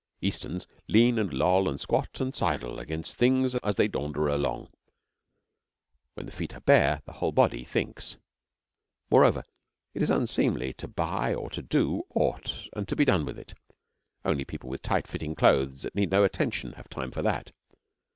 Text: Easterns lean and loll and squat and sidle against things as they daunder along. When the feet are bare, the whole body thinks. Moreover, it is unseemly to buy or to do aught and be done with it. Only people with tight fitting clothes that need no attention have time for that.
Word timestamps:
Easterns 0.19 0.65
lean 0.87 1.19
and 1.19 1.31
loll 1.31 1.69
and 1.69 1.79
squat 1.79 2.19
and 2.19 2.35
sidle 2.35 2.79
against 2.79 3.17
things 3.17 3.53
as 3.57 3.75
they 3.75 3.87
daunder 3.87 4.27
along. 4.33 4.67
When 6.15 6.25
the 6.25 6.31
feet 6.31 6.55
are 6.55 6.59
bare, 6.61 7.03
the 7.05 7.11
whole 7.13 7.31
body 7.31 7.63
thinks. 7.63 8.17
Moreover, 9.11 9.43
it 9.93 10.01
is 10.01 10.09
unseemly 10.09 10.73
to 10.73 10.87
buy 10.87 11.35
or 11.35 11.51
to 11.51 11.61
do 11.61 12.01
aught 12.15 12.67
and 12.73 12.87
be 12.97 13.05
done 13.05 13.25
with 13.25 13.37
it. 13.37 13.53
Only 14.25 14.43
people 14.43 14.71
with 14.71 14.81
tight 14.81 15.05
fitting 15.07 15.35
clothes 15.35 15.83
that 15.83 15.93
need 15.93 16.09
no 16.09 16.23
attention 16.23 16.71
have 16.77 16.89
time 16.89 17.11
for 17.11 17.21
that. 17.21 17.51